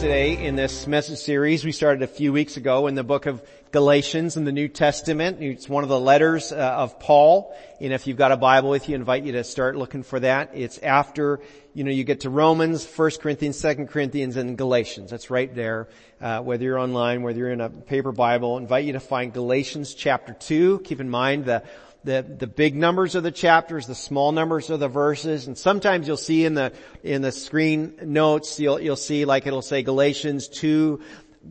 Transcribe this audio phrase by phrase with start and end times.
[0.00, 3.42] today in this message series we started a few weeks ago in the book of
[3.70, 5.42] Galatians in the New Testament.
[5.42, 7.54] It's one of the letters uh, of Paul.
[7.82, 10.18] And if you've got a Bible with you, I invite you to start looking for
[10.18, 10.52] that.
[10.54, 11.40] It's after,
[11.74, 15.10] you know, you get to Romans, 1 Corinthians, 2 Corinthians, and Galatians.
[15.10, 15.86] That's right there.
[16.18, 19.34] Uh, whether you're online, whether you're in a paper Bible, I invite you to find
[19.34, 20.80] Galatians chapter 2.
[20.80, 21.62] Keep in mind the
[22.04, 26.06] the, the big numbers of the chapters, the small numbers of the verses, and sometimes
[26.06, 26.72] you'll see in the,
[27.02, 31.00] in the screen notes, you'll, you'll see like it'll say Galatians 2,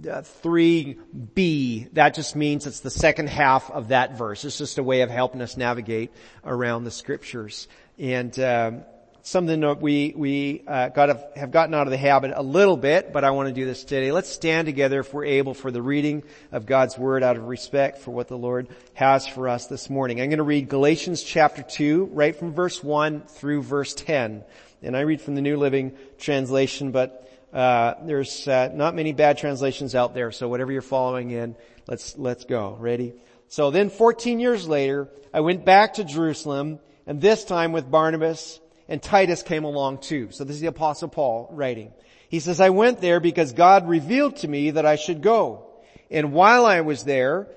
[0.06, 1.94] uh, 3b.
[1.94, 4.44] That just means it's the second half of that verse.
[4.46, 6.12] It's just a way of helping us navigate
[6.44, 7.68] around the scriptures.
[7.98, 8.84] And, um,
[9.30, 12.76] something that we, we uh, got to, have gotten out of the habit a little
[12.76, 14.12] bit, but I want to do this today.
[14.12, 18.00] Let's stand together if we're able for the reading of God's Word out of respect
[18.00, 20.20] for what the Lord has for us this morning.
[20.20, 24.44] I'm going to read Galatians chapter 2, right from verse 1 through verse 10.
[24.82, 29.38] And I read from the New Living Translation, but uh, there's uh, not many bad
[29.38, 31.56] translations out there, so whatever you're following in,
[31.88, 32.76] let's, let's go.
[32.80, 33.14] Ready?
[33.48, 38.60] So then 14 years later, I went back to Jerusalem, and this time with Barnabas,
[38.90, 40.32] and Titus came along too.
[40.32, 41.94] So this is the apostle Paul writing.
[42.28, 45.68] He says, I went there because God revealed to me that I should go.
[46.12, 47.48] And while I was there,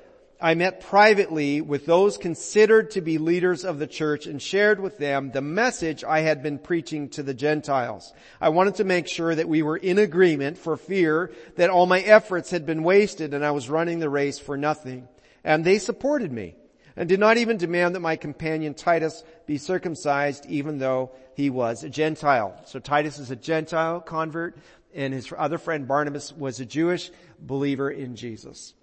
[0.40, 4.98] I met privately with those considered to be leaders of the church and shared with
[4.98, 8.12] them the message I had been preaching to the Gentiles.
[8.40, 12.00] I wanted to make sure that we were in agreement for fear that all my
[12.00, 15.08] efforts had been wasted and I was running the race for nothing.
[15.44, 16.56] And they supported me
[16.96, 21.84] and did not even demand that my companion Titus be circumcised even though he was
[21.84, 22.60] a Gentile.
[22.66, 24.56] So Titus is a Gentile convert
[24.94, 28.74] and his other friend Barnabas was a Jewish believer in Jesus.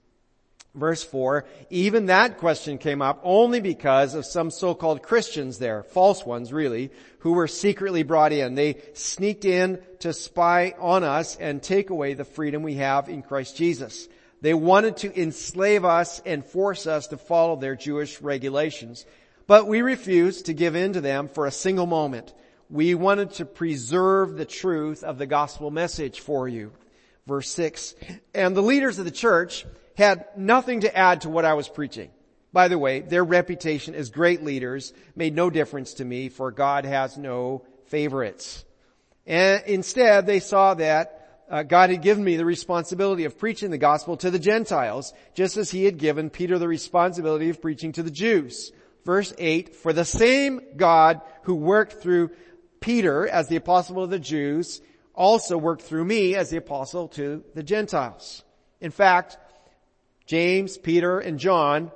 [0.76, 6.24] Verse 4, even that question came up only because of some so-called Christians there, false
[6.24, 8.54] ones really, who were secretly brought in.
[8.54, 13.24] They sneaked in to spy on us and take away the freedom we have in
[13.24, 14.08] Christ Jesus.
[14.42, 19.06] They wanted to enslave us and force us to follow their Jewish regulations.
[19.48, 22.34] But we refused to give in to them for a single moment.
[22.70, 26.72] We wanted to preserve the truth of the gospel message for you.
[27.26, 27.96] Verse 6.
[28.34, 29.66] And the leaders of the church
[29.98, 32.12] had nothing to add to what I was preaching.
[32.54, 36.86] By the way, their reputation as great leaders made no difference to me for God
[36.86, 38.64] has no favorites.
[39.28, 41.19] And instead they saw that
[41.50, 45.58] uh, God had given me the responsibility of preaching the gospel to the Gentiles, just
[45.58, 48.72] as he had given Peter the responsibility of preaching to the Jews.
[49.04, 52.32] Verse 8, for the same God who worked through
[52.80, 54.82] Peter as the apostle of the Jews
[55.14, 58.44] also worked through me as the apostle to the Gentiles.
[58.80, 59.38] In fact,
[60.26, 61.92] James, Peter, and John,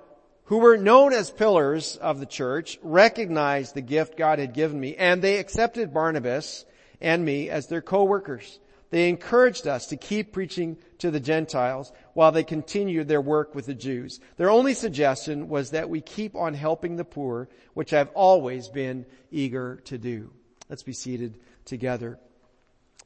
[0.45, 4.95] who were known as pillars of the church, recognized the gift God had given me
[4.95, 6.65] and they accepted Barnabas
[6.99, 8.59] and me as their co-workers.
[8.93, 13.65] They encouraged us to keep preaching to the Gentiles while they continued their work with
[13.65, 14.19] the Jews.
[14.37, 19.07] Their only suggestion was that we keep on helping the poor, which I've always been
[19.31, 20.29] eager to do.
[20.69, 22.19] Let's be seated together.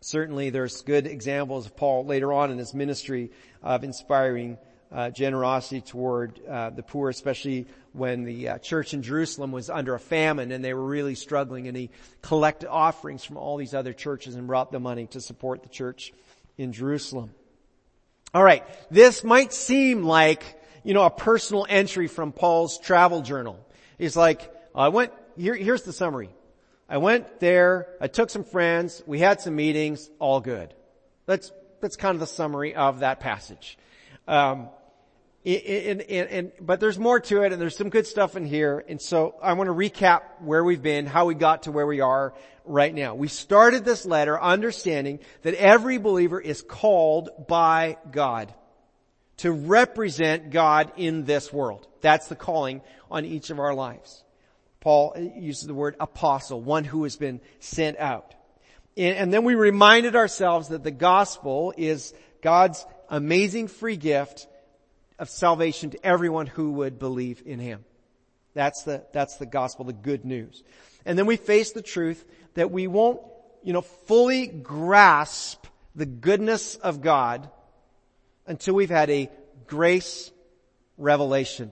[0.01, 3.31] Certainly there's good examples of Paul later on in his ministry
[3.63, 4.57] of inspiring
[4.91, 9.95] uh, generosity toward uh, the poor, especially when the uh, church in Jerusalem was under
[9.95, 11.67] a famine and they were really struggling.
[11.67, 11.89] And he
[12.21, 16.13] collected offerings from all these other churches and brought the money to support the church
[16.57, 17.31] in Jerusalem.
[18.33, 20.43] All right, this might seem like
[20.83, 23.59] you know a personal entry from Paul's travel journal.
[23.97, 25.11] He's like, I went.
[25.37, 26.29] Here, here's the summary.
[26.89, 27.87] I went there.
[28.01, 29.03] I took some friends.
[29.05, 30.09] We had some meetings.
[30.19, 30.73] All good.
[31.25, 33.77] That's that's kind of the summary of that passage.
[34.27, 34.69] Um,
[35.47, 38.83] and, and, and, but there's more to it and there's some good stuff in here.
[38.87, 42.01] And so I want to recap where we've been, how we got to where we
[42.01, 42.33] are
[42.65, 43.15] right now.
[43.15, 48.53] We started this letter understanding that every believer is called by God
[49.37, 51.87] to represent God in this world.
[52.01, 54.23] That's the calling on each of our lives.
[54.81, 58.35] Paul uses the word apostle, one who has been sent out.
[58.97, 64.47] And then we reminded ourselves that the gospel is God's amazing free gift
[65.19, 67.83] of salvation to everyone who would believe in Him.
[68.53, 70.63] That's the, that's the gospel, the good news.
[71.05, 72.25] And then we face the truth
[72.55, 73.21] that we won't,
[73.63, 75.65] you know, fully grasp
[75.95, 77.49] the goodness of God
[78.45, 79.29] until we've had a
[79.67, 80.31] grace
[80.97, 81.71] revelation.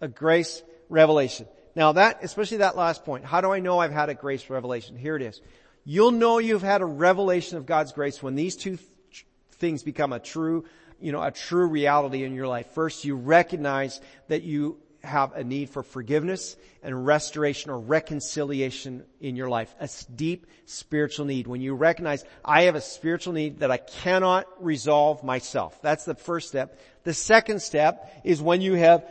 [0.00, 1.46] A grace revelation.
[1.74, 4.96] Now that, especially that last point, how do I know I've had a grace revelation?
[4.96, 5.40] Here it is.
[5.84, 10.12] You'll know you've had a revelation of God's grace when these two th- things become
[10.12, 10.64] a true,
[11.02, 12.68] you know, a true reality in your life.
[12.68, 19.34] First, you recognize that you have a need for forgiveness and restoration or reconciliation in
[19.34, 19.74] your life.
[19.80, 21.48] A deep spiritual need.
[21.48, 25.80] When you recognize, I have a spiritual need that I cannot resolve myself.
[25.82, 26.78] That's the first step.
[27.02, 29.04] The second step is when you have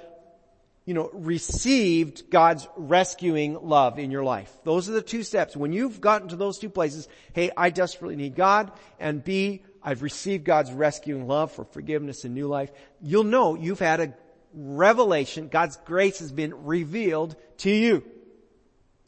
[0.86, 4.52] you know, received God's rescuing love in your life.
[4.64, 5.56] Those are the two steps.
[5.56, 10.02] When you've gotten to those two places, hey, I desperately need God, and B, I've
[10.02, 14.14] received God's rescuing love for forgiveness and new life, you'll know you've had a
[14.54, 18.04] revelation, God's grace has been revealed to you.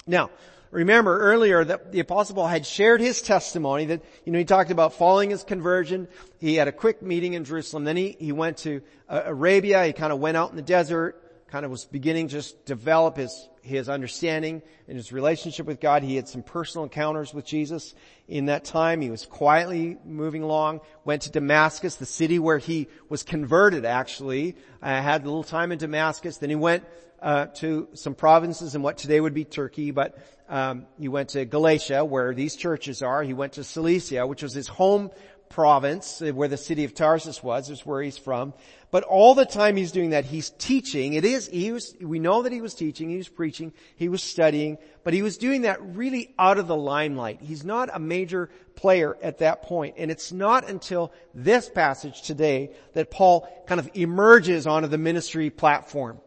[0.07, 0.29] Now,
[0.71, 4.71] remember earlier that the apostle Paul had shared his testimony that, you know, he talked
[4.71, 6.07] about following his conversion.
[6.39, 7.83] He had a quick meeting in Jerusalem.
[7.83, 9.85] Then he, he went to uh, Arabia.
[9.85, 11.22] He kind of went out in the desert
[11.53, 16.01] kind of was beginning to just develop his, his understanding and his relationship with God.
[16.01, 17.94] He had some personal encounters with Jesus
[18.27, 19.01] in that time.
[19.01, 24.55] He was quietly moving along, went to Damascus, the city where he was converted actually,
[24.81, 26.38] uh, had a little time in Damascus.
[26.38, 26.85] Then he went
[27.21, 30.17] uh, to some provinces in what today would be Turkey, but
[30.49, 33.21] um, he went to Galatia, where these churches are.
[33.21, 35.11] He went to Cilicia, which was his home
[35.49, 38.56] province, uh, where the city of Tarsus was, is where he's from.
[38.94, 41.13] But all the time he's doing that, he's teaching.
[41.13, 44.22] It is, he was, we know that he was teaching, he was preaching, he was
[44.22, 47.42] studying, but he was doing that really out of the limelight.
[47.42, 49.95] He's not a major player at that point.
[49.98, 55.50] And it's not until this passage today that Paul kind of emerges onto the ministry
[55.50, 56.19] platform.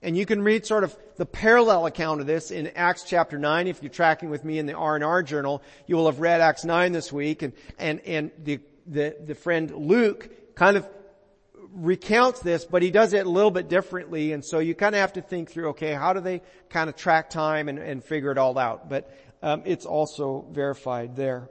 [0.00, 3.66] And you can read sort of the parallel account of this in Acts chapter 9.
[3.66, 6.90] If you're tracking with me in the R&R journal, you will have read Acts 9
[6.92, 10.88] this week and, and, and the, the, the friend Luke kind of
[11.74, 14.32] recounts this, but he does it a little bit differently.
[14.32, 16.96] And so you kind of have to think through, okay, how do they kind of
[16.96, 18.88] track time and, and figure it all out?
[18.88, 21.48] But um, it's also verified there.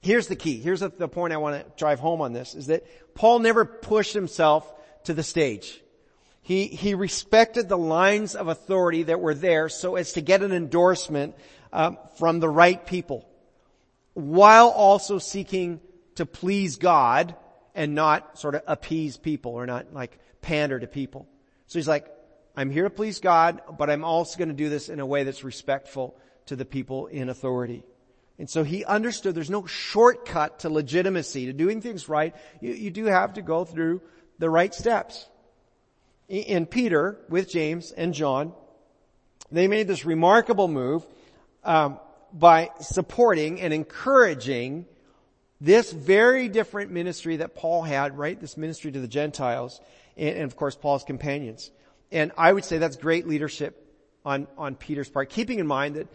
[0.00, 0.58] Here's the key.
[0.58, 4.14] Here's the point I want to drive home on this is that Paul never pushed
[4.14, 4.70] himself
[5.04, 5.80] to the stage.
[6.42, 10.52] He, he respected the lines of authority that were there so as to get an
[10.52, 11.36] endorsement
[11.72, 13.28] um, from the right people
[14.14, 15.80] while also seeking
[16.16, 17.36] to please God
[17.74, 21.26] and not sort of appease people or not like pander to people.
[21.66, 22.06] So he's like,
[22.56, 25.24] I'm here to please God, but I'm also going to do this in a way
[25.24, 26.16] that's respectful
[26.46, 27.82] to the people in authority.
[28.38, 32.34] And so he understood there's no shortcut to legitimacy, to doing things right.
[32.60, 34.02] You, you do have to go through
[34.38, 35.28] the right steps.
[36.28, 38.52] In Peter, with James and John,
[39.50, 41.06] they made this remarkable move
[41.62, 42.00] um,
[42.32, 44.86] by supporting and encouraging
[45.62, 48.38] this very different ministry that Paul had, right?
[48.38, 49.80] This ministry to the Gentiles
[50.16, 51.70] and, and, of course Paul's companions.
[52.10, 53.78] And I would say that's great leadership
[54.24, 56.08] on, on Peter's part, keeping in mind that,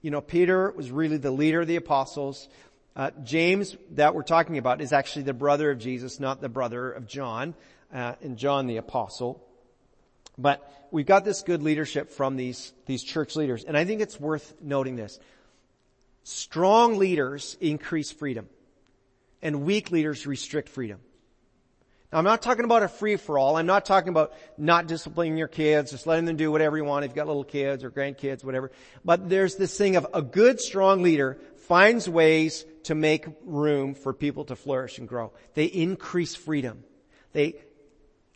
[0.00, 2.48] you know, Peter was really the leader of the apostles.
[2.96, 6.90] Uh, James, that we're talking about, is actually the brother of Jesus, not the brother
[6.90, 7.54] of John,
[7.92, 9.46] uh, and John the apostle.
[10.38, 13.62] But we've got this good leadership from these, these church leaders.
[13.62, 15.20] And I think it's worth noting this.
[16.24, 18.48] Strong leaders increase freedom
[19.46, 20.98] and weak leaders restrict freedom.
[22.12, 23.56] Now I'm not talking about a free for all.
[23.56, 27.04] I'm not talking about not disciplining your kids, just letting them do whatever you want
[27.04, 28.72] if you've got little kids or grandkids, whatever.
[29.04, 34.12] But there's this thing of a good strong leader finds ways to make room for
[34.12, 35.32] people to flourish and grow.
[35.54, 36.82] They increase freedom.
[37.32, 37.54] They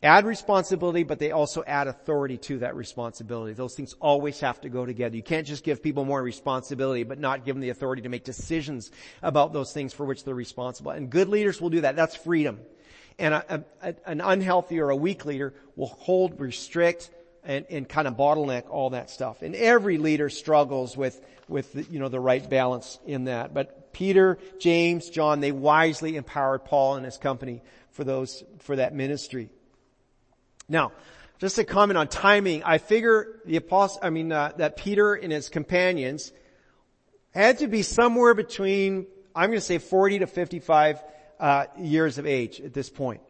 [0.03, 3.53] add responsibility, but they also add authority to that responsibility.
[3.53, 5.17] Those things always have to go together.
[5.17, 8.25] You can't just give people more responsibility, but not give them the authority to make
[8.25, 8.91] decisions
[9.23, 10.93] about those things for which they're responsible.
[10.93, 11.97] And good leaders will do that.
[11.97, 12.61] That's freedom.
[13.19, 17.11] And a, a, an unhealthy or a weak leader will hold, restrict,
[17.45, 19.43] and, and kind of bottleneck all that stuff.
[19.43, 23.53] And every leader struggles with, with the, you know, the right balance in that.
[23.53, 28.95] But Peter, James, John, they wisely empowered Paul and his company for those, for that
[28.95, 29.51] ministry.
[30.71, 30.93] Now,
[31.41, 32.63] just a comment on timing.
[32.63, 36.33] I figure the apostle, I mean, uh, that Peter and his companions
[37.33, 41.03] had to be somewhere between, I'm going to say 40 to 55
[41.41, 43.21] uh, years of age at this point.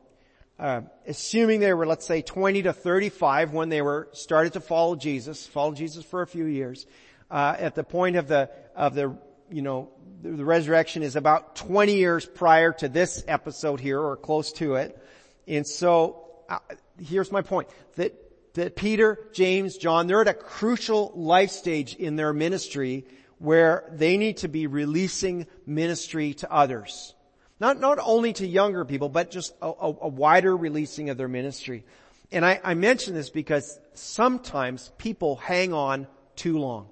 [0.58, 4.94] Uh, assuming they were, let's say, 20 to 35 when they were started to follow
[4.94, 6.86] Jesus, follow Jesus for a few years.
[7.30, 9.16] Uh, at the point of the of the
[9.50, 9.88] you know
[10.20, 15.00] the, resurrection is about 20 years prior to this episode here, or close to it,
[15.46, 16.29] and so
[16.98, 18.14] here's my point, that,
[18.54, 23.04] that Peter, James, John, they're at a crucial life stage in their ministry
[23.38, 27.14] where they need to be releasing ministry to others.
[27.58, 31.28] Not, not only to younger people, but just a, a, a wider releasing of their
[31.28, 31.84] ministry.
[32.32, 36.88] And I, I mention this because sometimes people hang on too long.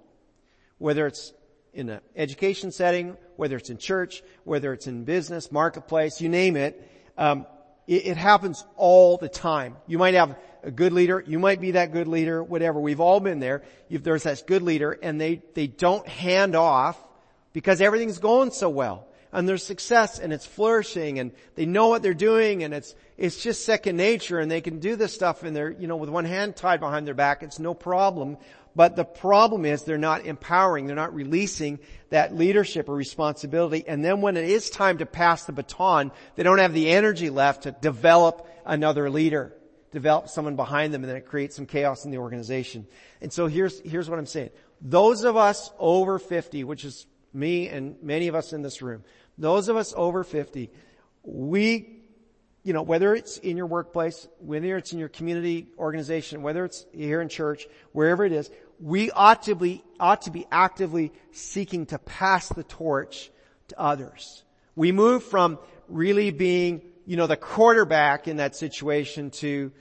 [0.78, 1.32] Whether it's
[1.72, 6.56] in an education setting, whether it's in church, whether it's in business, marketplace, you name
[6.56, 7.46] it, um,
[7.88, 9.76] it, it happens all the time.
[9.88, 12.78] You might have a good leader, you might be that good leader, whatever.
[12.78, 13.62] We've all been there.
[13.90, 17.02] If there's that good leader and they, they don't hand off
[17.52, 22.02] because everything's going so well and there's success and it's flourishing and they know what
[22.02, 25.54] they're doing and it's, it's just second nature and they can do this stuff and
[25.54, 28.38] they're, you know, with one hand tied behind their back, it's no problem.
[28.74, 31.80] But the problem is they're not empowering, they're not releasing
[32.10, 33.84] that leadership or responsibility.
[33.86, 37.28] And then when it is time to pass the baton, they don't have the energy
[37.28, 39.54] left to develop another leader,
[39.90, 42.86] develop someone behind them and then it creates some chaos in the organization.
[43.20, 44.50] And so here's, here's what I'm saying.
[44.80, 49.04] Those of us over 50, which is me and many of us in this room,
[49.36, 50.70] those of us over 50,
[51.22, 51.98] we
[52.64, 56.84] you know, whether it's in your workplace, whether it's in your community organization, whether it's
[56.92, 61.86] here in church, wherever it is, we ought to be, ought to be actively seeking
[61.86, 63.30] to pass the torch
[63.68, 64.44] to others.
[64.76, 65.58] We move from
[65.88, 69.72] really being, you know, the quarterback in that situation to,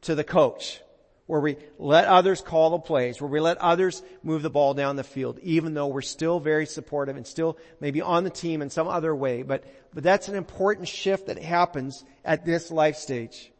[0.00, 0.80] to the coach
[1.26, 4.96] where we let others call the plays, where we let others move the ball down
[4.96, 8.68] the field, even though we're still very supportive and still maybe on the team in
[8.68, 9.42] some other way.
[9.42, 9.64] But,
[9.94, 13.50] but that's an important shift that happens at this life stage.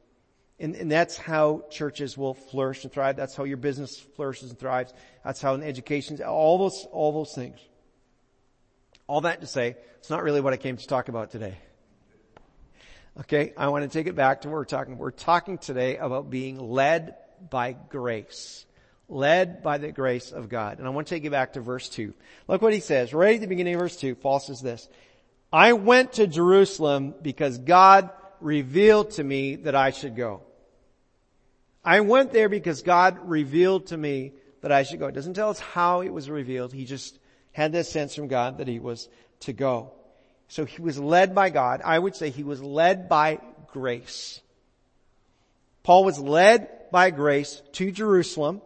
[0.60, 3.16] And, and that's how churches will flourish and thrive.
[3.16, 4.92] That's how your business flourishes and thrives.
[5.24, 7.58] That's how in education, all those, all those things.
[9.06, 11.56] All that to say, it's not really what I came to talk about today.
[13.20, 14.98] Okay, I want to take it back to what we're talking.
[14.98, 17.14] We're talking today about being led
[17.50, 18.66] by grace.
[19.08, 20.78] Led by the grace of God.
[20.78, 22.14] And I want to take you back to verse 2.
[22.48, 23.12] Look what he says.
[23.12, 24.88] Right at the beginning of verse 2, Paul says this.
[25.52, 28.10] I went to Jerusalem because God
[28.40, 30.42] revealed to me that I should go.
[31.84, 34.32] I went there because God revealed to me
[34.62, 35.06] that I should go.
[35.06, 36.72] It doesn't tell us how it was revealed.
[36.72, 37.18] He just
[37.52, 39.08] had this sense from God that he was
[39.40, 39.92] to go.
[40.48, 41.82] So he was led by God.
[41.84, 44.40] I would say he was led by grace.
[45.82, 48.62] Paul was led by grace to Jerusalem.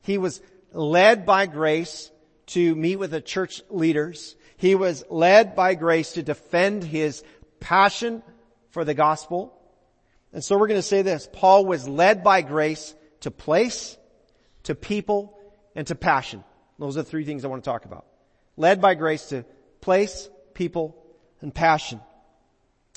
[0.00, 0.42] He was
[0.72, 2.10] led by grace
[2.46, 4.34] to meet with the church leaders.
[4.56, 7.22] He was led by grace to defend his
[7.60, 8.24] passion
[8.70, 9.56] for the gospel.
[10.32, 11.28] And so we're going to say this.
[11.32, 13.96] Paul was led by grace to place,
[14.64, 15.38] to people,
[15.76, 16.42] and to passion.
[16.80, 18.04] Those are the three things I want to talk about.
[18.56, 19.44] Led by grace to
[19.80, 21.00] place, people,
[21.40, 22.00] and passion.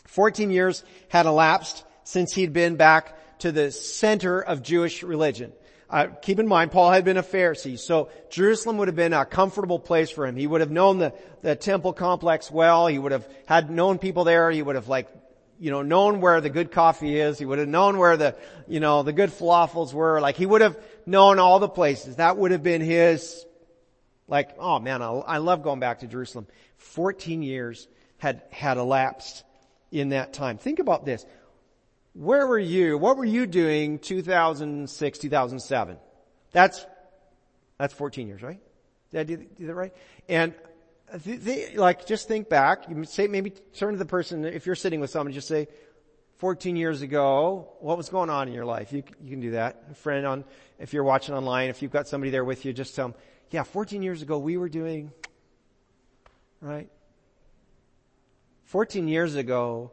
[0.07, 5.51] 14 years had elapsed since he'd been back to the center of Jewish religion.
[5.89, 9.25] Uh, keep in mind, Paul had been a Pharisee, so Jerusalem would have been a
[9.25, 10.35] comfortable place for him.
[10.35, 12.87] He would have known the, the temple complex well.
[12.87, 14.51] He would have had known people there.
[14.51, 15.07] He would have like,
[15.59, 17.39] you know, known where the good coffee is.
[17.39, 18.35] He would have known where the,
[18.67, 20.19] you know, the good falafels were.
[20.19, 22.17] Like he would have known all the places.
[22.17, 23.45] That would have been his,
[24.27, 26.47] like, oh man, I, I love going back to Jerusalem.
[26.79, 29.45] 14 years had, had elapsed
[29.89, 30.57] in that time.
[30.57, 31.25] Think about this
[32.17, 32.97] where were you?
[32.97, 35.97] What were you doing 2006, 2007?
[36.51, 36.85] That's,
[37.77, 38.59] that's 14 years, right?
[39.11, 39.93] Did I do, do that right?
[40.27, 40.55] And
[41.23, 42.89] th- th- like, just think back.
[42.89, 45.67] You say, maybe turn to the person, if you're sitting with someone, just say,
[46.37, 48.91] 14 years ago, what was going on in your life?
[48.91, 49.83] You, you can do that.
[49.91, 50.43] A friend on,
[50.79, 53.17] if you're watching online, if you've got somebody there with you, just tell them,
[53.51, 55.11] yeah, 14 years ago we were doing,
[56.61, 56.89] right?
[58.65, 59.91] 14 years ago,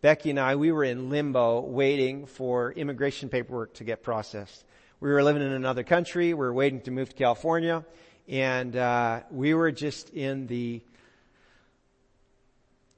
[0.00, 4.64] Becky and I, we were in limbo waiting for immigration paperwork to get processed.
[5.00, 6.34] We were living in another country.
[6.34, 7.84] We were waiting to move to California.
[8.28, 10.82] And uh, we were just in the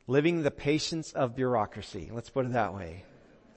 [0.06, 2.10] living the patience of bureaucracy.
[2.12, 3.04] Let's put it that way.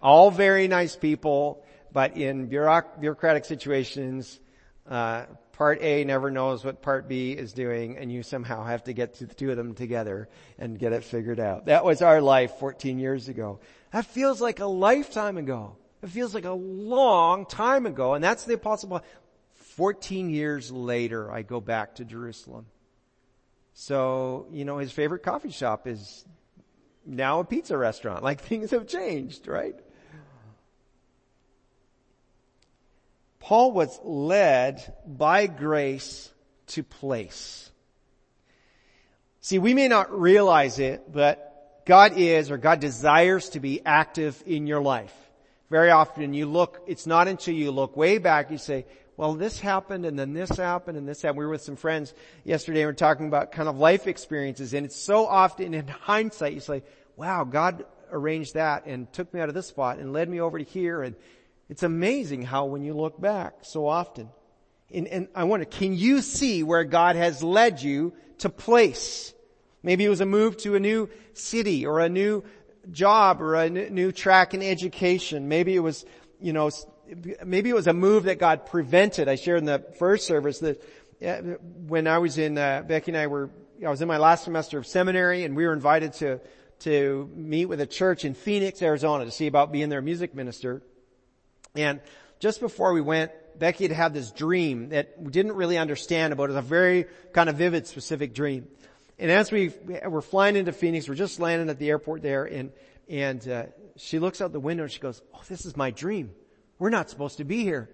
[0.02, 4.40] All very nice people, but in bureaucratic situations,
[4.88, 8.94] uh, part A never knows what part B is doing and you somehow have to
[8.94, 11.68] get the two of them together and get it figured out.
[11.68, 13.60] That was our life 14 years ago.
[13.92, 15.78] That feels like a lifetime ago.
[16.02, 19.02] It feels like a long time ago and that's the apostle Paul.
[19.54, 22.66] 14 years later I go back to Jerusalem.
[23.74, 26.26] So, you know, his favorite coffee shop is
[27.06, 28.24] now a pizza restaurant.
[28.24, 29.76] Like things have changed, right?
[33.44, 36.32] Paul was led by grace
[36.68, 37.70] to place.
[39.42, 44.42] See, we may not realize it, but God is or God desires to be active
[44.46, 45.14] in your life.
[45.70, 48.86] Very often you look, it's not until you look way back, you say,
[49.18, 51.40] well, this happened and then this happened and this happened.
[51.40, 52.14] We were with some friends
[52.46, 55.86] yesterday and we are talking about kind of life experiences and it's so often in
[56.04, 56.82] hindsight you say,
[57.18, 60.58] wow, God arranged that and took me out of this spot and led me over
[60.58, 61.16] to here and
[61.70, 64.30] it's amazing how when you look back so often.
[64.94, 69.34] And, and I wonder, can you see where God has led you to place?
[69.82, 72.44] Maybe it was a move to a new city or a new
[72.92, 75.48] job or a new track in education.
[75.48, 76.06] Maybe it was,
[76.40, 76.70] you know,
[77.44, 79.28] maybe it was a move that God prevented.
[79.28, 80.82] I shared in the first service that
[81.88, 83.50] when I was in, uh, Becky and I were,
[83.86, 86.40] I was in my last semester of seminary and we were invited to,
[86.80, 90.82] to meet with a church in Phoenix, Arizona to see about being their music minister.
[91.76, 92.02] And
[92.40, 96.46] just before we went, Becky had had this dream that we didn't really understand about.
[96.46, 98.68] It was a very kind of vivid, specific dream.
[99.18, 99.72] And as we
[100.06, 102.72] were flying into Phoenix, we're just landing at the airport there, and
[103.10, 103.64] and uh,
[103.96, 106.32] she looks out the window and she goes, "Oh, this is my dream.
[106.80, 107.90] We're not supposed to be here."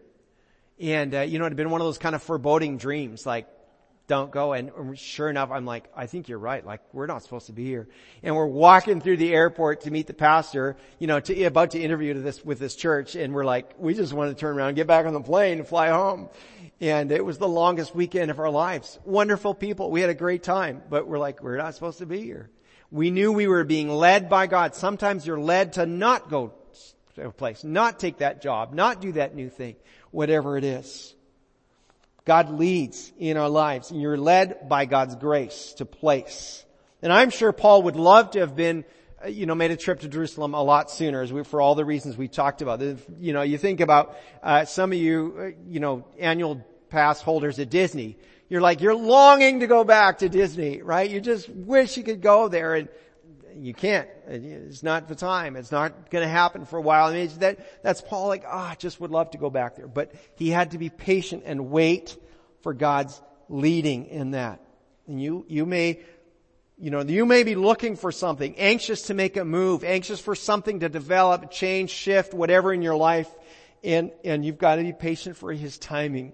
[0.79, 3.47] And uh, you know, it had been one of those kind of foreboding dreams, like
[4.09, 4.51] don't go.
[4.51, 6.65] And sure enough, I'm like, I think you're right.
[6.65, 7.87] Like, we're not supposed to be here.
[8.21, 11.79] And we're walking through the airport to meet the pastor, you know, to, about to
[11.79, 13.15] interview to this, with this church.
[13.15, 15.67] And we're like, we just want to turn around, get back on the plane and
[15.67, 16.29] fly home.
[16.81, 18.99] And it was the longest weekend of our lives.
[19.05, 19.91] Wonderful people.
[19.91, 22.49] We had a great time, but we're like, we're not supposed to be here.
[22.91, 24.75] We knew we were being led by God.
[24.75, 26.53] Sometimes you're led to not go
[27.15, 29.75] to a place, not take that job, not do that new thing,
[30.09, 31.13] whatever it is.
[32.25, 36.65] God leads in our lives and you're led by God's grace to place.
[37.01, 38.85] And I'm sure Paul would love to have been,
[39.23, 41.75] uh, you know, made a trip to Jerusalem a lot sooner as we, for all
[41.75, 42.81] the reasons we talked about.
[43.19, 47.59] You know, you think about, uh, some of you, uh, you know, annual pass holders
[47.59, 48.17] at Disney.
[48.49, 51.09] You're like, you're longing to go back to Disney, right?
[51.09, 52.89] You just wish you could go there and
[53.61, 54.07] you can't.
[54.27, 55.55] It's not the time.
[55.55, 57.07] It's not going to happen for a while.
[57.07, 59.75] I mean, that, that's Paul like, ah, oh, I just would love to go back
[59.75, 59.87] there.
[59.87, 62.17] But he had to be patient and wait
[62.61, 64.61] for God's leading in that.
[65.07, 66.01] And you, you may,
[66.77, 70.35] you know, you may be looking for something, anxious to make a move, anxious for
[70.35, 73.29] something to develop, change, shift, whatever in your life.
[73.83, 76.33] And, and you've got to be patient for His timing.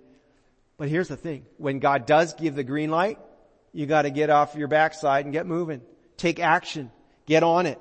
[0.77, 1.45] But here's the thing.
[1.57, 3.19] When God does give the green light,
[3.71, 5.81] you got to get off your backside and get moving.
[6.17, 6.91] Take action.
[7.25, 7.79] Get on it.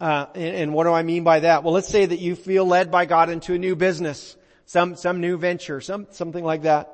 [0.00, 1.62] Uh, and, and, what do I mean by that?
[1.62, 5.20] Well, let's say that you feel led by God into a new business, some some
[5.20, 6.90] new venture, some something like that.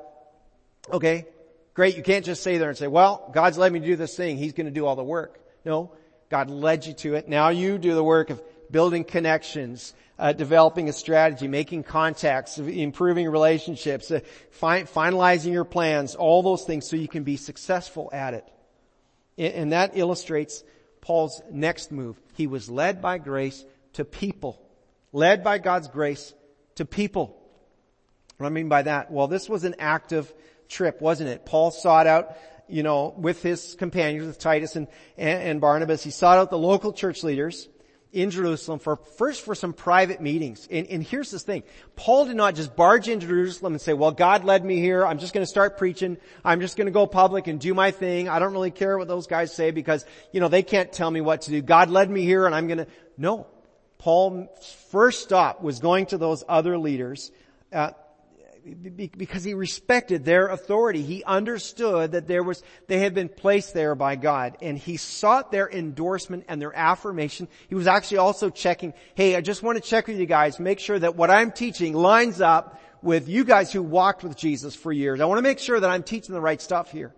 [0.91, 1.25] Okay,
[1.73, 1.95] great.
[1.95, 4.37] You can't just say there and say, "Well, God's led me to do this thing.
[4.37, 5.93] He's going to do all the work." No,
[6.29, 7.29] God led you to it.
[7.29, 13.29] Now you do the work of building connections, uh, developing a strategy, making contacts, improving
[13.29, 14.19] relationships, uh,
[14.51, 18.45] fi- finalizing your plans, all those things, so you can be successful at it.
[19.37, 20.63] And that illustrates
[21.07, 22.19] Paul's next move.
[22.33, 24.61] He was led by grace to people.
[25.13, 26.33] Led by God's grace
[26.75, 27.27] to people.
[28.35, 29.09] What do I mean by that?
[29.09, 30.33] Well, this was an active
[30.67, 31.45] trip, wasn't it?
[31.45, 32.35] Paul sought out,
[32.67, 36.57] you know, with his companions, with Titus and, and, and Barnabas, he sought out the
[36.57, 37.69] local church leaders
[38.13, 40.67] in Jerusalem for first for some private meetings.
[40.71, 41.63] And, and here's this thing.
[41.95, 45.05] Paul did not just barge into Jerusalem and say, well, God led me here.
[45.05, 46.17] I'm just going to start preaching.
[46.43, 48.29] I'm just going to go public and do my thing.
[48.29, 51.21] I don't really care what those guys say because, you know, they can't tell me
[51.21, 51.61] what to do.
[51.61, 53.47] God led me here and I'm going to, no.
[53.97, 54.47] Paul's
[54.91, 57.31] first stop was going to those other leaders,
[57.73, 57.91] uh,
[58.73, 61.01] because he respected their authority.
[61.01, 65.51] He understood that there was, they had been placed there by God and he sought
[65.51, 67.47] their endorsement and their affirmation.
[67.67, 70.79] He was actually also checking, hey, I just want to check with you guys, make
[70.79, 74.91] sure that what I'm teaching lines up with you guys who walked with Jesus for
[74.91, 75.21] years.
[75.21, 77.13] I want to make sure that I'm teaching the right stuff here.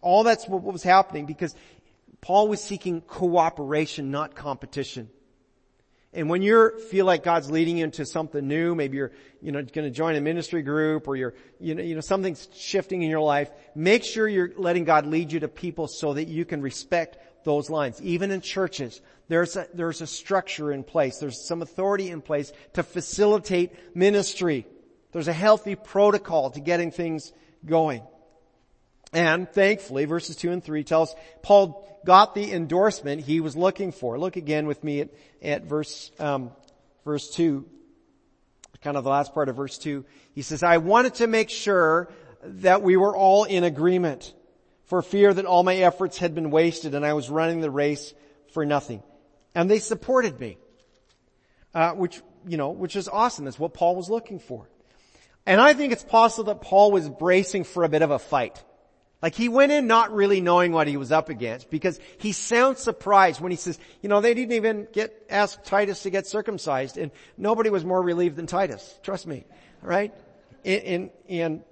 [0.00, 1.54] All that's what was happening because
[2.20, 5.10] Paul was seeking cooperation, not competition.
[6.12, 9.62] And when you feel like God's leading you into something new, maybe you're, you know,
[9.62, 13.10] going to join a ministry group or you're, you know, you know, something's shifting in
[13.10, 16.62] your life, make sure you're letting God lead you to people so that you can
[16.62, 18.02] respect those lines.
[18.02, 21.18] Even in churches, there's a, there's a structure in place.
[21.18, 24.66] There's some authority in place to facilitate ministry.
[25.12, 27.32] There's a healthy protocol to getting things
[27.64, 28.02] going.
[29.12, 33.92] And thankfully, verses 2 and 3 tell us Paul got the endorsement he was looking
[33.92, 34.18] for.
[34.18, 35.10] Look again with me at,
[35.42, 36.52] at verse, um,
[37.04, 37.66] verse 2,
[38.82, 40.04] kind of the last part of verse 2.
[40.32, 42.10] He says, I wanted to make sure
[42.42, 44.32] that we were all in agreement
[44.84, 48.14] for fear that all my efforts had been wasted and I was running the race
[48.52, 49.02] for nothing.
[49.54, 50.56] And they supported me,
[51.74, 53.44] uh, which, you know, which is awesome.
[53.44, 54.68] That's what Paul was looking for.
[55.46, 58.62] And I think it's possible that Paul was bracing for a bit of a fight.
[59.22, 62.80] Like he went in not really knowing what he was up against because he sounds
[62.80, 66.96] surprised when he says, you know, they didn't even get, ask Titus to get circumcised
[66.96, 68.98] and nobody was more relieved than Titus.
[69.02, 69.44] Trust me.
[69.82, 70.14] Right?
[70.64, 71.64] And, and, and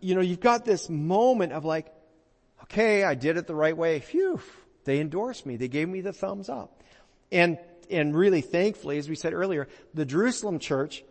[0.00, 1.86] you know, you've got this moment of like,
[2.64, 4.00] okay, I did it the right way.
[4.00, 4.40] Phew.
[4.84, 5.56] They endorsed me.
[5.56, 6.82] They gave me the thumbs up.
[7.32, 7.58] And,
[7.90, 11.02] and really thankfully, as we said earlier, the Jerusalem church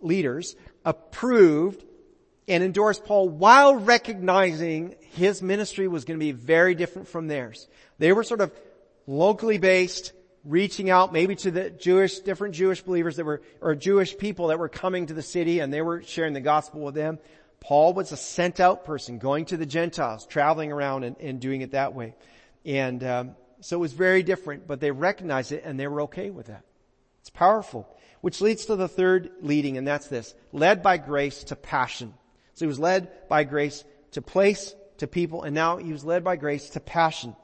[0.00, 0.54] leaders
[0.84, 1.84] approved
[2.48, 7.68] and endorsed Paul while recognizing his ministry was going to be very different from theirs.
[7.98, 8.52] They were sort of
[9.06, 10.12] locally based,
[10.44, 14.58] reaching out maybe to the Jewish, different Jewish believers that were, or Jewish people that
[14.58, 17.18] were coming to the city and they were sharing the gospel with them.
[17.60, 21.60] Paul was a sent out person going to the Gentiles, traveling around and, and doing
[21.60, 22.14] it that way.
[22.64, 26.30] And um, so it was very different, but they recognized it and they were okay
[26.30, 26.62] with that.
[27.20, 27.88] It's powerful.
[28.20, 30.34] Which leads to the third leading, and that's this.
[30.52, 32.14] Led by grace to passion.
[32.58, 36.24] So he was led by grace to place, to people, and now he was led
[36.24, 37.36] by grace to passion.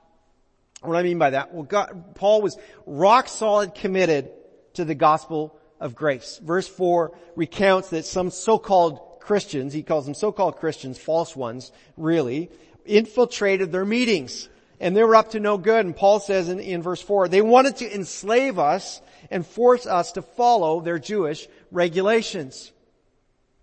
[0.81, 1.55] What do I mean by that?
[1.55, 4.31] Well, God, Paul was rock solid committed
[4.73, 6.41] to the gospel of grace.
[6.43, 12.51] Verse 4 recounts that some so-called Christians, he calls them so-called Christians, false ones, really,
[12.85, 14.49] infiltrated their meetings.
[14.81, 15.87] And they were up to no good.
[15.87, 19.01] And Paul says in, in verse 4, they wanted to enslave us
[19.31, 22.73] and force us to follow their Jewish regulations.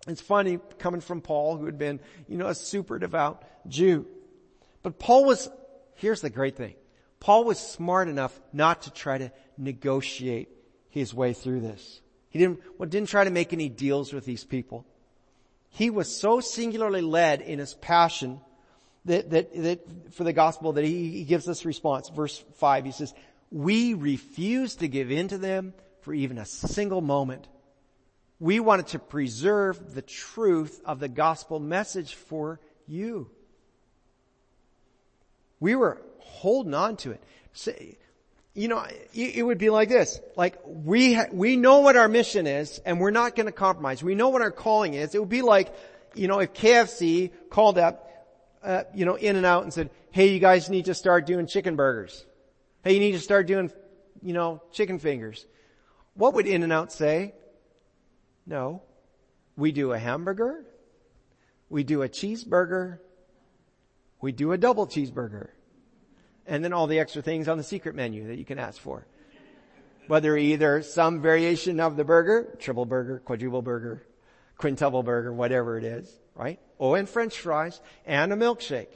[0.08, 4.06] It's funny coming from Paul who had been, you know, a super devout Jew.
[4.82, 5.48] But Paul was,
[5.94, 6.74] here's the great thing.
[7.20, 10.48] Paul was smart enough not to try to negotiate
[10.90, 12.00] his way through this.
[12.30, 14.84] He didn't, well, didn't try to make any deals with these people.
[15.68, 18.40] He was so singularly led in his passion
[19.04, 22.08] that, that, that for the gospel that he, he gives this response.
[22.08, 23.14] Verse five, he says,
[23.50, 27.46] we refuse to give in to them for even a single moment.
[28.42, 33.30] We wanted to preserve the truth of the gospel message for you.
[35.60, 37.22] We were holding on to it.
[37.52, 37.72] So,
[38.52, 40.18] you know, it would be like this.
[40.34, 44.02] Like, we, ha- we know what our mission is and we're not gonna compromise.
[44.02, 45.14] We know what our calling is.
[45.14, 45.72] It would be like,
[46.16, 48.10] you know, if KFC called up,
[48.64, 52.26] uh, you know, In-N-Out and said, hey, you guys need to start doing chicken burgers.
[52.82, 53.70] Hey, you need to start doing,
[54.20, 55.46] you know, chicken fingers.
[56.14, 57.34] What would In-N-Out say?
[58.46, 58.82] No.
[59.56, 60.64] We do a hamburger.
[61.68, 62.98] We do a cheeseburger.
[64.20, 65.48] We do a double cheeseburger.
[66.46, 69.06] And then all the extra things on the secret menu that you can ask for.
[70.08, 74.04] Whether either some variation of the burger, triple burger, quadruple burger,
[74.58, 76.58] quintuple burger, whatever it is, right?
[76.78, 78.88] Oh, and french fries and a milkshake.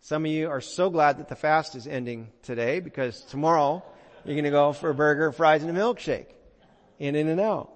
[0.00, 3.82] Some of you are so glad that the fast is ending today because tomorrow
[4.24, 6.26] you're going to go for a burger, fries, and a milkshake
[6.98, 7.73] in In-N-Out.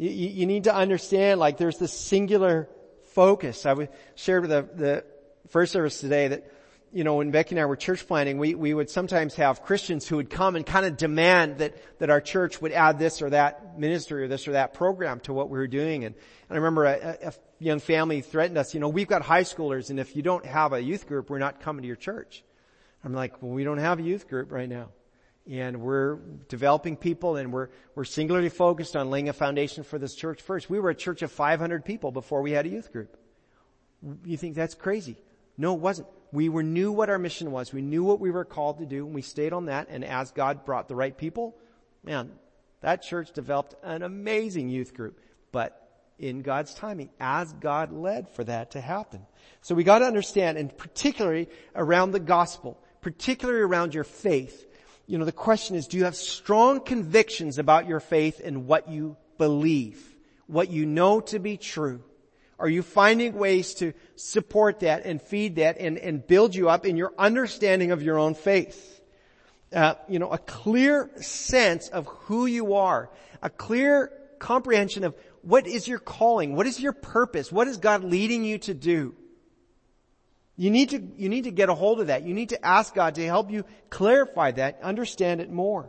[0.00, 2.70] You, you, need to understand like there's this singular
[3.12, 3.66] focus.
[3.66, 5.04] I shared with the, the
[5.48, 6.50] first service today that
[6.90, 10.08] you know, when Becky and I were church planning, we, we would sometimes have Christians
[10.08, 13.28] who would come and kind of demand that, that our church would add this or
[13.28, 16.04] that ministry or this or that program to what we were doing.
[16.04, 16.14] And,
[16.48, 19.90] and I remember a, a young family threatened us, you know, we've got high schoolers
[19.90, 22.42] and if you don't have a youth group, we're not coming to your church.
[23.04, 24.88] I'm like, well, we don't have a youth group right now.
[25.50, 26.16] And we're
[26.48, 30.70] developing people and we're, we're singularly focused on laying a foundation for this church first.
[30.70, 33.16] We were a church of 500 people before we had a youth group.
[34.24, 35.16] You think that's crazy?
[35.58, 37.72] No, it wasn't we were, knew what our mission was.
[37.72, 39.88] We knew what we were called to do and we stayed on that.
[39.90, 41.56] And as God brought the right people,
[42.04, 42.30] man,
[42.80, 45.18] that church developed an amazing youth group.
[45.52, 45.76] But
[46.18, 49.26] in God's timing, as God led for that to happen.
[49.62, 54.66] So we gotta understand, and particularly around the gospel, particularly around your faith,
[55.10, 58.88] you know, the question is, do you have strong convictions about your faith and what
[58.88, 60.00] you believe?
[60.46, 62.04] What you know to be true?
[62.60, 66.86] Are you finding ways to support that and feed that and, and build you up
[66.86, 69.00] in your understanding of your own faith?
[69.74, 73.10] Uh, you know, a clear sense of who you are,
[73.42, 78.04] a clear comprehension of what is your calling, what is your purpose, what is God
[78.04, 79.16] leading you to do.
[80.60, 82.24] You need to, you need to get a hold of that.
[82.24, 85.88] You need to ask God to help you clarify that, understand it more.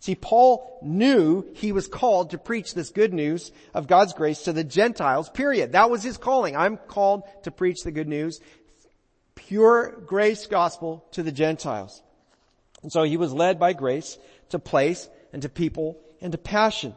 [0.00, 4.52] See, Paul knew he was called to preach this good news of God's grace to
[4.52, 5.72] the Gentiles, period.
[5.72, 6.54] That was his calling.
[6.58, 8.38] I'm called to preach the good news,
[9.34, 12.02] pure grace gospel to the Gentiles.
[12.82, 14.18] And so he was led by grace
[14.50, 16.94] to place and to people and to passion.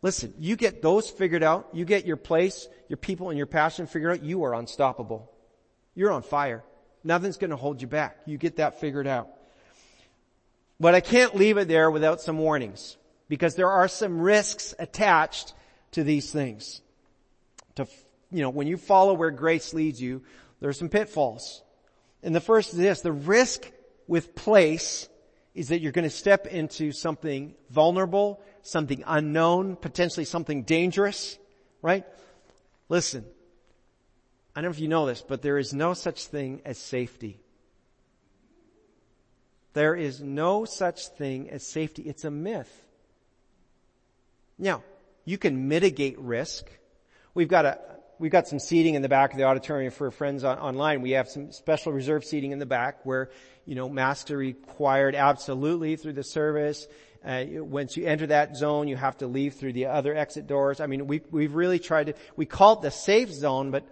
[0.00, 3.88] Listen, you get those figured out, you get your place, your people and your passion
[3.88, 5.31] figured out, you are unstoppable.
[5.94, 6.62] You're on fire.
[7.04, 8.18] Nothing's gonna hold you back.
[8.26, 9.28] You get that figured out.
[10.80, 12.96] But I can't leave it there without some warnings
[13.28, 15.54] because there are some risks attached
[15.92, 16.80] to these things.
[17.76, 17.86] To,
[18.30, 20.22] you know, when you follow where grace leads you,
[20.60, 21.62] there are some pitfalls.
[22.22, 23.70] And the first is this, the risk
[24.06, 25.08] with place
[25.54, 31.38] is that you're going to step into something vulnerable, something unknown, potentially something dangerous,
[31.82, 32.04] right?
[32.88, 33.24] Listen,
[34.54, 37.40] I don't know if you know this, but there is no such thing as safety.
[39.72, 42.02] There is no such thing as safety.
[42.02, 42.70] It's a myth.
[44.58, 44.82] Now,
[45.24, 46.66] you can mitigate risk.
[47.34, 47.78] We've got a,
[48.18, 51.00] we've got some seating in the back of the auditorium for friends on, online.
[51.00, 53.30] We have some special reserve seating in the back where,
[53.64, 56.86] you know, masks are required absolutely through the service.
[57.24, 60.80] Uh, once you enter that zone, you have to leave through the other exit doors.
[60.80, 63.86] I mean, we, we've really tried to, we call it the safe zone, but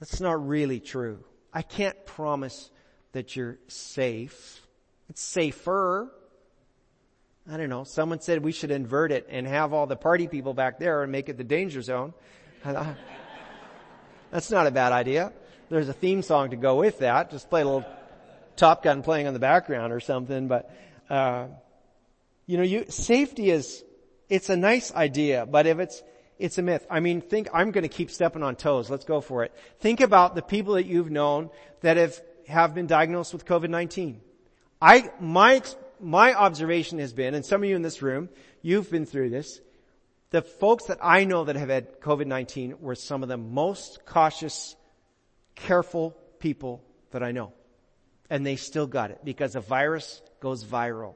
[0.00, 1.24] that's not really true.
[1.52, 2.70] I can't promise
[3.12, 4.60] that you're safe.
[5.08, 6.12] It's safer.
[7.50, 7.84] I don't know.
[7.84, 11.12] Someone said we should invert it and have all the party people back there and
[11.12, 12.12] make it the danger zone.
[14.30, 15.32] That's not a bad idea.
[15.68, 17.30] There's a theme song to go with that.
[17.30, 17.86] Just play a little
[18.56, 20.48] Top Gun playing on the background or something.
[20.48, 20.74] But,
[21.08, 21.46] uh,
[22.46, 23.84] you know, you, safety is,
[24.28, 26.02] it's a nice idea, but if it's,
[26.38, 26.86] it's a myth.
[26.90, 28.90] I mean, think, I'm gonna keep stepping on toes.
[28.90, 29.52] Let's go for it.
[29.80, 34.16] Think about the people that you've known that have, have been diagnosed with COVID-19.
[34.80, 35.62] I, my,
[36.00, 38.28] my observation has been, and some of you in this room,
[38.62, 39.60] you've been through this,
[40.30, 44.76] the folks that I know that have had COVID-19 were some of the most cautious,
[45.54, 47.52] careful people that I know.
[48.28, 51.14] And they still got it because a virus goes viral.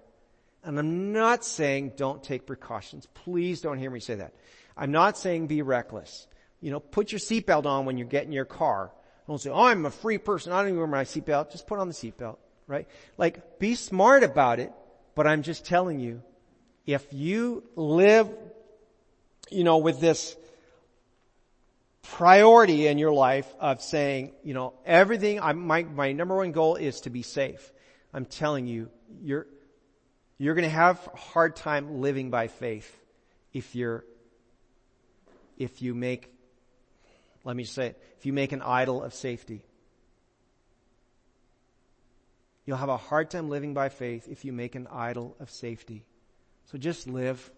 [0.62, 3.06] And I'm not saying don't take precautions.
[3.14, 4.34] Please don't hear me say that.
[4.80, 6.26] I'm not saying be reckless.
[6.60, 8.90] You know, put your seatbelt on when you get in your car.
[9.28, 10.52] Don't say, oh, I'm a free person.
[10.52, 11.52] I don't even wear my seatbelt.
[11.52, 12.38] Just put on the seatbelt
[12.70, 12.86] right?
[13.18, 14.72] Like, be smart about it,
[15.16, 16.22] but I'm just telling you,
[16.86, 18.28] if you live,
[19.50, 20.36] you know, with this
[22.02, 26.76] priority in your life of saying, you know, everything, I'm, my, my number one goal
[26.76, 27.72] is to be safe.
[28.14, 28.88] I'm telling you,
[29.20, 29.48] you're,
[30.38, 32.96] you're gonna have a hard time living by faith
[33.52, 34.04] if you're,
[35.60, 36.32] if you make,
[37.44, 39.62] let me say it, if you make an idol of safety.
[42.64, 46.06] You'll have a hard time living by faith if you make an idol of safety.
[46.72, 47.50] So just live.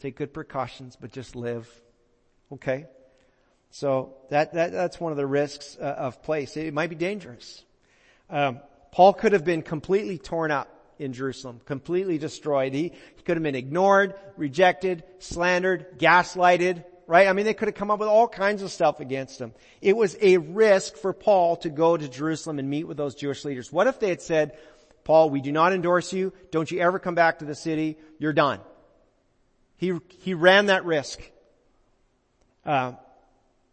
[0.00, 1.70] Take good precautions, but just live.
[2.52, 2.86] Okay?
[3.70, 6.56] So that, that that's one of the risks uh, of place.
[6.56, 7.62] It might be dangerous.
[8.28, 8.58] Um,
[8.90, 12.72] Paul could have been completely torn up in Jerusalem, completely destroyed.
[12.72, 17.28] He, he could have been ignored, rejected, slandered, gaslighted, right?
[17.28, 19.52] I mean, they could have come up with all kinds of stuff against him.
[19.80, 23.44] It was a risk for Paul to go to Jerusalem and meet with those Jewish
[23.44, 23.72] leaders.
[23.72, 24.56] What if they had said,
[25.04, 26.32] Paul, we do not endorse you.
[26.50, 27.98] Don't you ever come back to the city.
[28.18, 28.60] You're done.
[29.76, 31.20] He, he ran that risk.
[32.64, 32.92] Uh,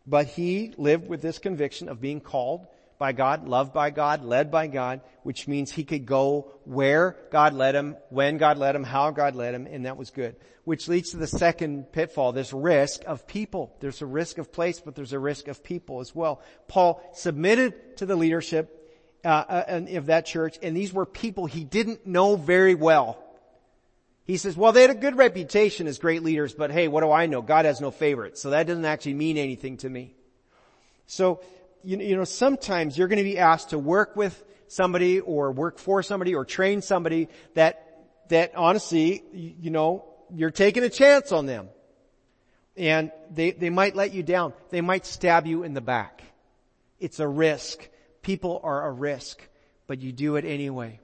[0.06, 2.68] but he lived with this conviction of being called
[3.02, 7.56] by God, loved by God, led by God, which means he could go where God
[7.56, 10.36] led him, when God led him, how God led him, and that was good.
[10.66, 13.76] Which leads to the second pitfall, this risk of people.
[13.80, 16.44] There's a risk of place, but there's a risk of people as well.
[16.68, 18.70] Paul submitted to the leadership
[19.26, 23.18] uh, uh, of that church, and these were people he didn't know very well.
[24.26, 27.10] He says, well, they had a good reputation as great leaders, but hey, what do
[27.10, 27.42] I know?
[27.42, 30.14] God has no favorites, so that doesn't actually mean anything to me.
[31.08, 31.42] So
[31.84, 35.80] you, you know, sometimes you're going to be asked to work with somebody or work
[35.80, 41.46] for somebody or train somebody that, that honestly, you know, you're taking a chance on
[41.46, 41.70] them.
[42.78, 44.54] And they, they might let you down.
[44.70, 46.24] They might stab you in the back.
[47.00, 47.88] It's a risk.
[48.22, 49.42] People are a risk,
[49.88, 51.00] but you do it anyway.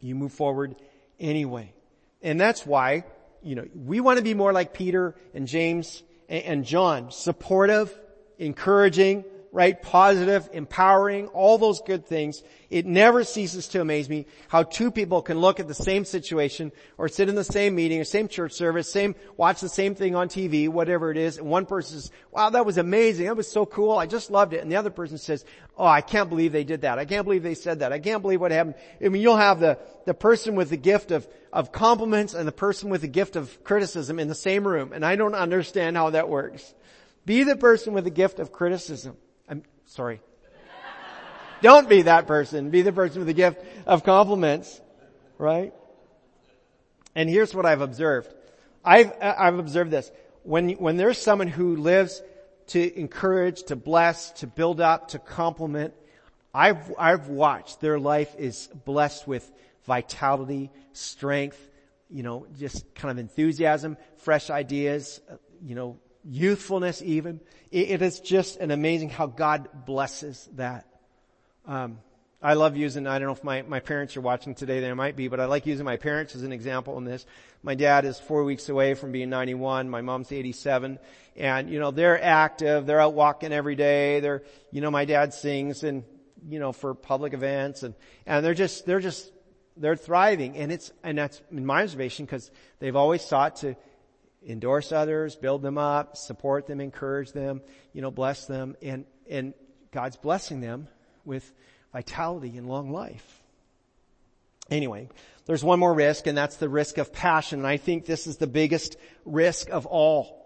[0.00, 0.76] You move forward
[1.18, 1.72] anyway.
[2.20, 3.04] And that's why,
[3.42, 7.96] you know, we want to be more like Peter and James and John, supportive,
[8.38, 9.24] encouraging,
[9.56, 9.80] right?
[9.80, 12.42] Positive, empowering, all those good things.
[12.68, 16.72] It never ceases to amaze me how two people can look at the same situation
[16.98, 20.14] or sit in the same meeting or same church service, same, watch the same thing
[20.14, 23.24] on TV, whatever it is, and one person says, wow, that was amazing.
[23.24, 23.96] That was so cool.
[23.96, 24.60] I just loved it.
[24.60, 25.42] And the other person says,
[25.78, 26.98] oh, I can't believe they did that.
[26.98, 27.94] I can't believe they said that.
[27.94, 28.74] I can't believe what happened.
[29.02, 32.52] I mean, you'll have the, the person with the gift of, of compliments and the
[32.52, 34.92] person with the gift of criticism in the same room.
[34.92, 36.74] And I don't understand how that works.
[37.24, 39.16] Be the person with the gift of criticism.
[39.86, 40.20] Sorry.
[41.62, 42.70] Don't be that person.
[42.70, 44.80] Be the person with the gift of compliments.
[45.38, 45.72] Right?
[47.14, 48.32] And here's what I've observed.
[48.84, 50.10] I've, I've observed this.
[50.42, 52.22] When, when there's someone who lives
[52.68, 55.94] to encourage, to bless, to build up, to compliment,
[56.54, 59.50] I've, I've watched their life is blessed with
[59.86, 61.58] vitality, strength,
[62.10, 67.40] you know, just kind of enthusiasm, fresh ideas, uh, you know, youthfulness even.
[67.70, 70.86] it is just an amazing how God blesses that.
[71.66, 71.98] Um,
[72.42, 75.16] I love using, I don't know if my, my parents are watching today, they might
[75.16, 77.24] be, but I like using my parents as an example in this.
[77.62, 80.98] My dad is four weeks away from being 91, my mom's 87,
[81.34, 85.32] and you know, they're active, they're out walking every day, they're, you know, my dad
[85.32, 86.04] sings and,
[86.48, 87.94] you know, for public events and,
[88.26, 89.32] and they're just, they're just,
[89.78, 93.76] they're thriving and it's, and that's in my observation because they've always sought to
[94.46, 97.60] endorse others, build them up, support them, encourage them,
[97.92, 99.54] you know, bless them and, and
[99.90, 100.88] God's blessing them
[101.24, 101.52] with
[101.92, 103.42] vitality and long life.
[104.70, 105.08] Anyway,
[105.46, 107.60] there's one more risk and that's the risk of passion.
[107.60, 110.44] And I think this is the biggest risk of all.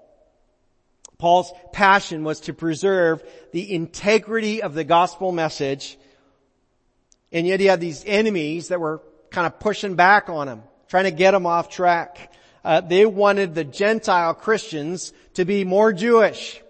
[1.19, 5.99] Paul's passion was to preserve the integrity of the gospel message.
[7.33, 11.05] And yet he had these enemies that were kind of pushing back on him, trying
[11.05, 12.33] to get him off track.
[12.65, 16.63] Uh, they wanted the Gentile Christians to be more Jewish.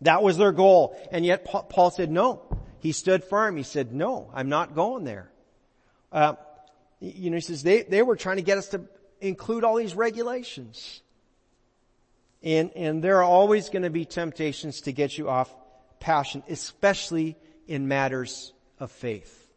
[0.00, 0.98] That was their goal.
[1.10, 2.42] And yet Paul said, no,
[2.80, 3.56] he stood firm.
[3.56, 5.30] He said, no, I'm not going there.
[6.12, 6.34] Uh,
[7.00, 8.82] you know, he says they, they were trying to get us to
[9.20, 11.02] include all these regulations.
[12.42, 15.54] And, and there are always going to be temptations to get you off
[16.00, 19.48] passion, especially in matters of faith.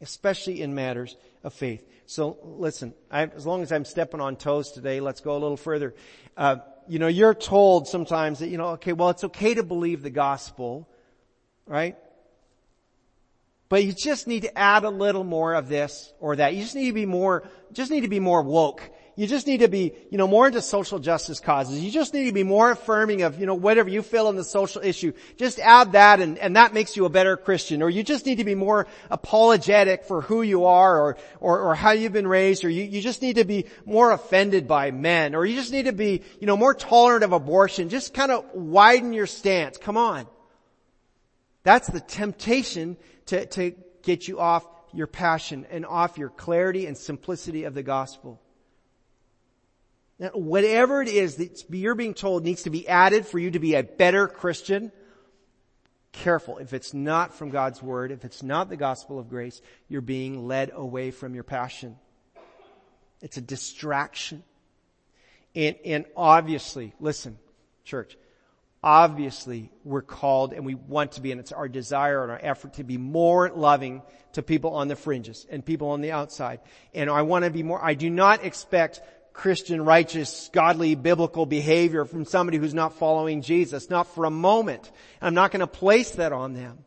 [0.00, 1.86] Especially in matters of faith.
[2.06, 5.56] So listen, I, as long as I'm stepping on toes today, let's go a little
[5.56, 5.94] further.
[6.36, 6.56] Uh,
[6.88, 10.10] you know, you're told sometimes that, you know, okay, well, it's okay to believe the
[10.10, 10.88] gospel,
[11.66, 11.96] right?
[13.68, 16.54] But you just need to add a little more of this or that.
[16.54, 18.82] You just need to be more, just need to be more woke.
[19.18, 21.80] You just need to be, you know, more into social justice causes.
[21.80, 24.44] You just need to be more affirming of, you know, whatever you feel in the
[24.44, 25.12] social issue.
[25.36, 27.82] Just add that and, and that makes you a better Christian.
[27.82, 31.74] Or you just need to be more apologetic for who you are or, or, or
[31.74, 32.64] how you've been raised.
[32.64, 35.34] Or you, you just need to be more offended by men.
[35.34, 37.88] Or you just need to be, you know, more tolerant of abortion.
[37.88, 39.78] Just kind of widen your stance.
[39.78, 40.28] Come on.
[41.64, 43.72] That's the temptation to, to
[44.04, 48.40] get you off your passion and off your clarity and simplicity of the gospel.
[50.32, 53.74] Whatever it is that you're being told needs to be added for you to be
[53.74, 54.90] a better Christian,
[56.10, 56.58] careful.
[56.58, 60.48] If it's not from God's word, if it's not the gospel of grace, you're being
[60.48, 61.96] led away from your passion.
[63.22, 64.42] It's a distraction.
[65.54, 67.38] And, and obviously, listen,
[67.84, 68.16] church,
[68.82, 72.74] Obviously, we're called and we want to be, and it's our desire and our effort
[72.74, 74.02] to be more loving
[74.34, 76.60] to people on the fringes and people on the outside.
[76.94, 79.00] And I want to be more, I do not expect
[79.38, 83.88] Christian, righteous, godly, biblical behavior from somebody who's not following Jesus.
[83.88, 84.90] Not for a moment.
[85.22, 86.78] I'm not going to place that on them.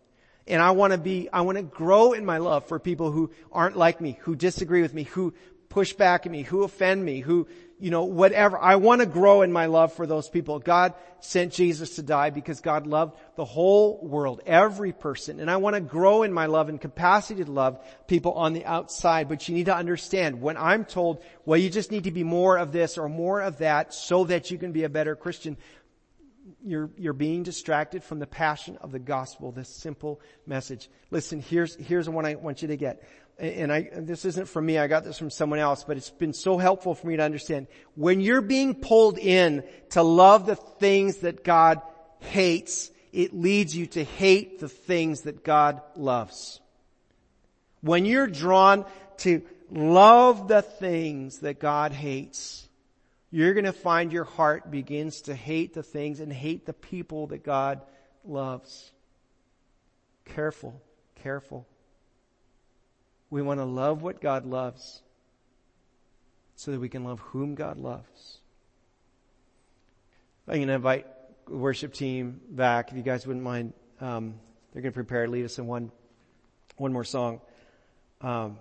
[0.47, 3.31] And I want to be, I want to grow in my love for people who
[3.53, 5.33] aren't like me, who disagree with me, who
[5.69, 7.47] push back at me, who offend me, who,
[7.81, 8.59] you know, whatever.
[8.59, 10.59] I want to grow in my love for those people.
[10.59, 15.39] God sent Jesus to die because God loved the whole world, every person.
[15.39, 18.65] And I want to grow in my love and capacity to love people on the
[18.65, 19.27] outside.
[19.27, 22.57] But you need to understand when I'm told, well, you just need to be more
[22.57, 25.57] of this or more of that so that you can be a better Christian.
[26.63, 30.87] You're, you're being distracted from the passion of the gospel, this simple message.
[31.09, 33.03] Listen, here's, here's one I want you to get
[33.41, 36.33] and I, this isn't from me, I got this from someone else, but it's been
[36.33, 37.65] so helpful for me to understand.
[37.95, 41.81] When you're being pulled in to love the things that God
[42.19, 46.61] hates, it leads you to hate the things that God loves.
[47.81, 48.85] When you're drawn
[49.17, 52.69] to love the things that God hates,
[53.31, 57.43] you're to find your heart begins to hate the things and hate the people that
[57.43, 57.81] God
[58.23, 58.91] loves.
[60.25, 60.79] Careful,
[61.23, 61.65] careful.
[63.31, 65.01] We want to love what God loves
[66.55, 68.37] so that we can love whom God loves.
[70.47, 71.07] I'm going to invite
[71.47, 73.73] the worship team back, if you guys wouldn't mind.
[74.01, 74.35] Um,
[74.71, 75.91] they're going to prepare to lead us in one,
[76.75, 77.39] one more song.
[78.19, 78.57] Um,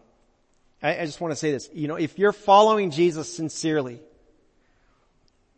[0.81, 1.69] I, I just want to say this.
[1.75, 4.01] You know, if you're following Jesus sincerely,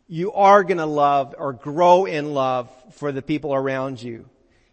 [0.07, 4.27] you are going to love or grow in love for the people around you.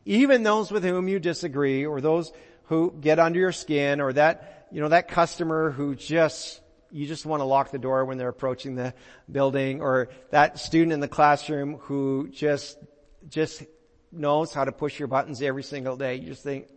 [0.07, 2.33] Even those with whom you disagree or those
[2.71, 6.61] who get under your skin or that, you know, that customer who just,
[6.93, 8.95] you just want to lock the door when they're approaching the
[9.29, 12.79] building or that student in the classroom who just,
[13.29, 13.65] just
[14.13, 16.15] knows how to push your buttons every single day.
[16.15, 16.69] You just think,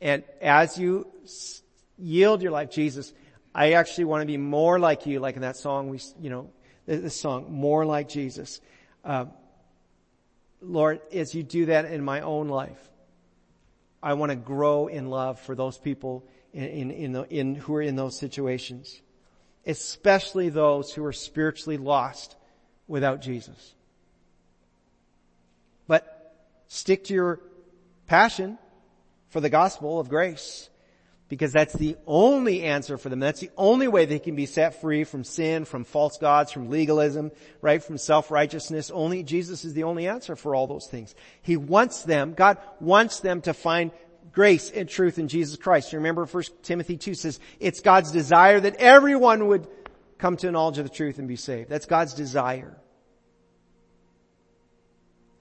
[0.00, 1.10] and as you
[1.98, 3.12] yield your life, Jesus,
[3.52, 6.50] I actually want to be more like you, like in that song we, you know,
[6.86, 8.60] this song, more like Jesus.
[9.04, 9.24] Uh,
[10.60, 12.78] Lord, as you do that in my own life,
[14.02, 17.74] I want to grow in love for those people in, in, in, the, in, who
[17.74, 19.00] are in those situations.
[19.66, 22.36] Especially those who are spiritually lost
[22.86, 23.74] without Jesus.
[25.88, 26.34] But
[26.68, 27.40] stick to your
[28.06, 28.58] passion
[29.28, 30.70] for the gospel of grace.
[31.28, 33.18] Because that's the only answer for them.
[33.18, 36.70] That's the only way they can be set free from sin, from false gods, from
[36.70, 37.82] legalism, right?
[37.82, 38.90] From self-righteousness.
[38.90, 41.14] Only Jesus is the only answer for all those things.
[41.42, 43.90] He wants them, God wants them to find
[44.32, 45.92] grace and truth in Jesus Christ.
[45.92, 49.66] You remember 1 Timothy 2 says, it's God's desire that everyone would
[50.18, 51.68] come to a knowledge of the truth and be saved.
[51.68, 52.76] That's God's desire.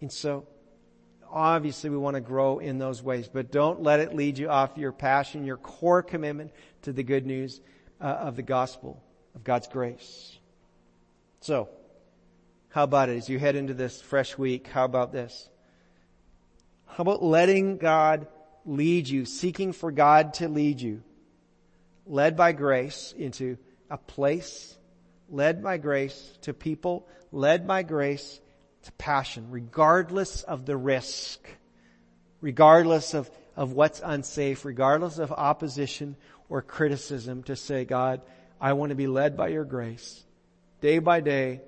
[0.01, 0.47] And so,
[1.36, 4.77] obviously we want to grow in those ways, but don't let it lead you off
[4.77, 6.51] your passion, your core commitment
[6.83, 7.59] to the good news
[7.99, 9.03] uh, of the gospel
[9.36, 10.39] of God's grace.
[11.41, 11.67] So,
[12.69, 14.67] how about it as you head into this fresh week?
[14.67, 15.49] How about this?
[16.88, 18.27] How about letting God
[18.65, 21.03] lead you, seeking for God to lead you,
[22.05, 23.57] led by grace into
[23.89, 24.75] a place,
[25.29, 28.39] led by grace to people, led by grace
[28.86, 31.47] to passion, regardless of the risk,
[32.41, 36.15] regardless of, of what's unsafe, regardless of opposition
[36.49, 38.21] or criticism to say, God,
[38.59, 40.23] I want to be led by your grace,
[40.81, 41.61] day by day,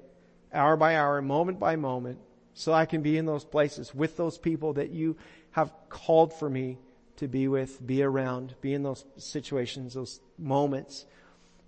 [0.53, 2.19] hour by hour, moment by moment,
[2.53, 5.17] so I can be in those places with those people that you
[5.51, 6.77] have called for me
[7.17, 11.05] to be with, be around, be in those situations, those moments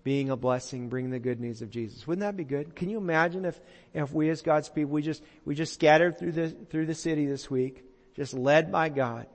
[0.04, 2.08] being a blessing, bringing the good news of Jesus.
[2.08, 2.76] Wouldn't that be good?
[2.76, 3.60] Can you imagine if,
[3.94, 7.26] if we as God's people, we just, we just scattered through the, through the city
[7.26, 7.84] this week,
[8.16, 9.28] just led by God,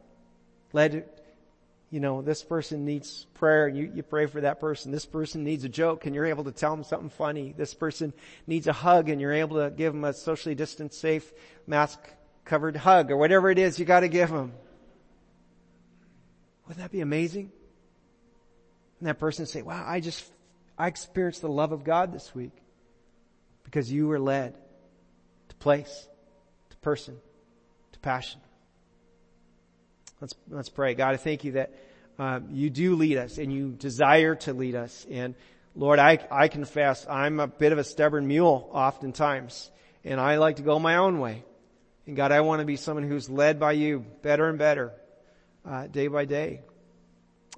[0.73, 1.09] led,
[1.91, 4.91] you know, this person needs prayer and you, you pray for that person.
[4.91, 7.55] This person needs a joke and you're able to tell them something funny.
[7.57, 8.13] This person
[8.47, 11.31] needs a hug and you're able to give them a socially distanced, safe,
[11.67, 12.01] mask
[12.45, 14.53] covered hug or whatever it is you gotta give them.
[16.67, 17.53] Wouldn't that be amazing?
[18.99, 20.25] And that person say, wow, I just
[20.79, 22.53] I experienced the love of God this week
[23.65, 24.55] because you were led
[25.49, 26.09] to place,
[26.71, 27.17] to person,
[27.93, 28.41] to passion.
[30.21, 30.95] Let's, let's pray.
[30.95, 31.75] God, I thank you that
[32.19, 35.07] um, you do lead us and you desire to lead us.
[35.11, 35.35] And
[35.77, 39.71] Lord, I, I confess I'm a bit of a stubborn mule oftentimes
[40.05, 41.45] and I like to go my own way.
[42.07, 44.93] And God, I want to be someone who's led by you better and better,
[45.65, 46.61] uh, day by day.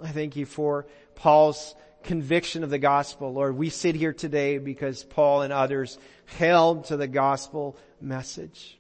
[0.03, 1.75] I thank you for Paul's
[2.07, 3.33] conviction of the gospel.
[3.33, 8.79] Lord, we sit here today because Paul and others held to the gospel message.